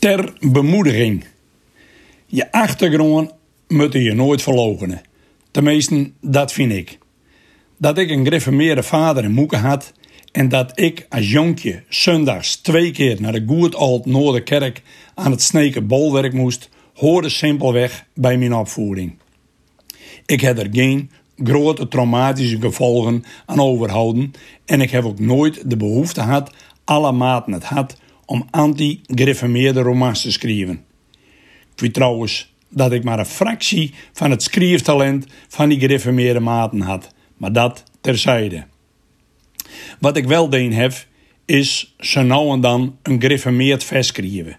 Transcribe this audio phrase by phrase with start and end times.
[0.00, 1.24] Ter bemoediging.
[2.26, 3.30] Je achtergrond
[3.68, 5.00] moet je nooit verloochenen.
[5.50, 6.98] Tenminste, dat vind ik.
[7.78, 9.92] Dat ik een gereformeerde vader en moeder had
[10.32, 14.82] en dat ik als jonkje zondags twee keer naar de Goed Old Noorderkerk
[15.14, 19.18] aan het Sneken bolwerk moest, hoorde simpelweg bij mijn opvoeding.
[20.26, 21.10] Ik heb er geen
[21.44, 24.32] grote traumatische gevolgen aan overhouden
[24.64, 26.52] en ik heb ook nooit de behoefte gehad,
[26.84, 27.96] alle maten het had,
[28.30, 30.84] om anti-gereformeerde romans te schrijven.
[31.74, 36.80] Ik weet trouwens dat ik maar een fractie van het schrijftalent van die gereformeerde maten
[36.80, 38.64] had, maar dat terzijde.
[39.98, 40.92] Wat ik wel deen heb,
[41.44, 44.58] is zo nou en dan een gereformeerd vers schrijven.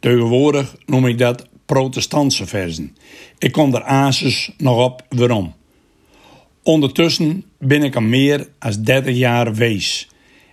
[0.00, 2.96] Tegenwoordig noem ik dat protestantse versen.
[3.38, 5.54] Ik kom er aansjes nog op waarom.
[6.62, 10.08] Ondertussen ben ik al meer dan 30 jaar wees.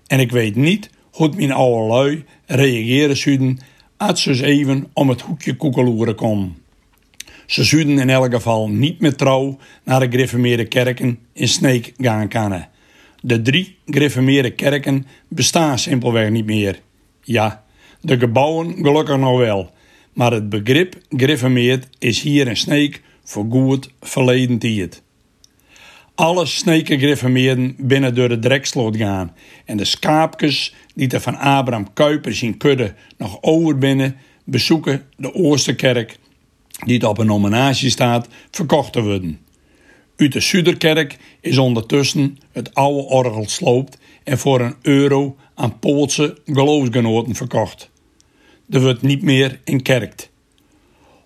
[0.07, 0.89] En ik weet niet
[1.21, 3.59] hoe mijn oude lui reageren zouden
[3.97, 6.57] als ze even om het hoekje koekeloeren komen.
[7.45, 12.67] Ze zouden in elk geval niet meer trouw naar de gereformeerde kerken in Sneek gaan.
[13.21, 16.79] De drie gereformeerde kerken bestaan simpelweg niet meer.
[17.23, 17.63] Ja,
[18.01, 19.71] de gebouwen gelukkig nog wel,
[20.13, 25.03] maar het begrip gereformeerd is hier in Sneek voor goed verleden tijd.
[26.15, 31.93] Alle sneken gereformeerden binnen door de dreksloot gaan en de schaapjes die er van Abraham
[31.93, 36.17] Kuipers in kudde nog over binnen bezoeken de Oosterkerk
[36.85, 39.39] die op een nominatie staat verkocht te worden.
[40.15, 46.37] Uit de Zuiderkerk is ondertussen het oude orgel sloopt en voor een euro aan Poolse
[46.45, 47.89] geloofsgenoten verkocht.
[48.69, 50.29] Er wordt niet meer in kerkt.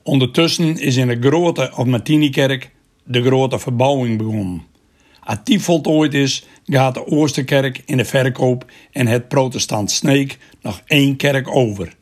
[0.04, 2.72] Ondertussen is in de grote of Martinikerk
[3.04, 4.75] de grote verbouwing begonnen.
[5.44, 11.16] Die voltooid is, gaat de Oosterkerk in de verkoop en het protestant Sneek nog één
[11.16, 11.94] kerk over.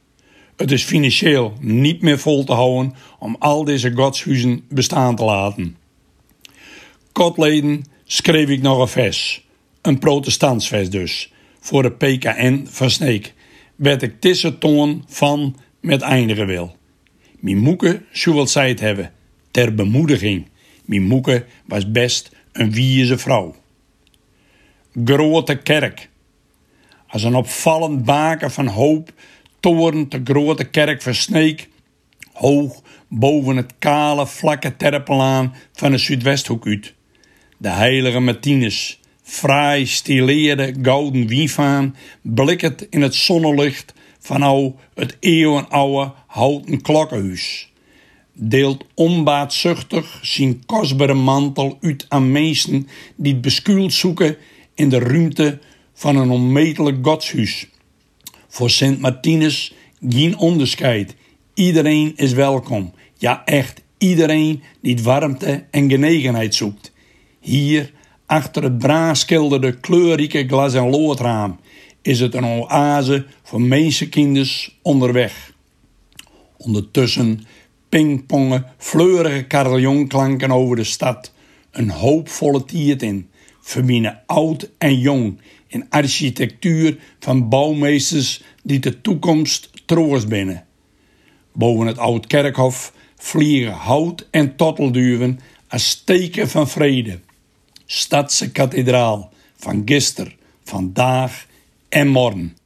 [0.55, 5.77] Het is financieel niet meer vol te houden om al deze godshuizen bestaan te laten.
[7.11, 9.45] Kotleden schreef ik nog een vers,
[9.81, 13.33] een protestantsvers dus, voor de PKN van Sneek,
[13.75, 16.75] werd ik tisse toon van met eindigen wil.
[17.39, 19.11] Mijn moeke zou wel het hebben,
[19.51, 20.47] ter bemoediging.
[20.85, 23.55] Mijn moeke was best een wieze vrouw.
[25.05, 26.09] Grote kerk.
[27.07, 29.11] Als een opvallend baken van hoop
[29.59, 31.69] toren de grote kerk van Sneek,
[32.33, 36.93] hoog boven het kale, vlakke terpelaan van de Zuidwesthoek uit.
[37.57, 46.11] De heilige Martinus, fraai stileerde gouden wiefaan, blikkend in het zonnelicht van al het eeuwenoude
[46.27, 47.72] houten klokkenhuis
[48.33, 54.37] deelt onbaatzuchtig zijn kostbare mantel uit aan mensen die het beskuild zoeken
[54.73, 55.59] in de ruimte
[55.93, 57.67] van een onmetelijk godshuis.
[58.47, 59.73] Voor Sint Martinus
[60.09, 61.15] geen onderscheid.
[61.53, 62.93] Iedereen is welkom.
[63.17, 66.91] Ja, echt iedereen die warmte en genegenheid zoekt.
[67.39, 67.91] Hier,
[68.25, 71.59] achter het braafschilderde kleurrijke glas- en loodraam,
[72.01, 75.53] is het een oase voor mensenkinders onderweg.
[76.57, 77.45] Ondertussen
[77.93, 81.31] pingpongen, fleurige carillionklanken over de stad.
[81.71, 83.29] Een hoopvolle tiert in,
[83.61, 90.65] verbinden oud en jong, in architectuur van bouwmeesters die de toekomst troost binnen.
[91.53, 97.19] Boven het oud kerkhof vliegen hout en tottelduwen als steken van vrede.
[97.85, 101.45] Stadse kathedraal van gister, vandaag
[101.89, 102.62] en morgen.